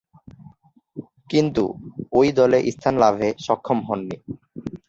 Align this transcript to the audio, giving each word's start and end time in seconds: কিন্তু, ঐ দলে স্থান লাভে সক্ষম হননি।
কিন্তু, 1.29 1.63
ঐ 2.13 2.21
দলে 2.37 2.59
স্থান 2.71 2.95
লাভে 3.03 3.29
সক্ষম 3.45 3.77
হননি। 3.87 4.17